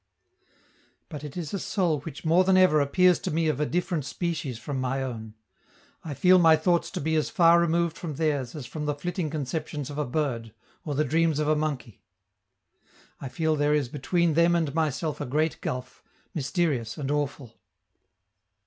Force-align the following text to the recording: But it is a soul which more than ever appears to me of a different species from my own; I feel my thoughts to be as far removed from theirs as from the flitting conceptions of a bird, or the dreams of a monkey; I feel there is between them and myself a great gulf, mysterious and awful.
But 1.09 1.23
it 1.23 1.37
is 1.37 1.53
a 1.53 1.59
soul 1.59 1.99
which 1.99 2.25
more 2.25 2.43
than 2.43 2.57
ever 2.57 2.81
appears 2.81 3.19
to 3.19 3.29
me 3.29 3.47
of 3.47 3.59
a 3.59 3.67
different 3.67 4.03
species 4.03 4.57
from 4.57 4.81
my 4.81 5.03
own; 5.03 5.35
I 6.03 6.15
feel 6.15 6.39
my 6.39 6.55
thoughts 6.55 6.89
to 6.89 6.99
be 6.99 7.15
as 7.15 7.29
far 7.29 7.59
removed 7.61 7.99
from 7.99 8.15
theirs 8.15 8.55
as 8.55 8.65
from 8.65 8.87
the 8.87 8.95
flitting 8.95 9.29
conceptions 9.29 9.91
of 9.91 9.99
a 9.99 10.05
bird, 10.07 10.55
or 10.83 10.95
the 10.95 11.05
dreams 11.05 11.37
of 11.37 11.47
a 11.47 11.55
monkey; 11.55 12.01
I 13.19 13.29
feel 13.29 13.55
there 13.55 13.75
is 13.75 13.89
between 13.89 14.33
them 14.33 14.55
and 14.55 14.73
myself 14.73 15.21
a 15.21 15.25
great 15.27 15.61
gulf, 15.61 16.01
mysterious 16.33 16.97
and 16.97 17.11
awful. 17.11 17.59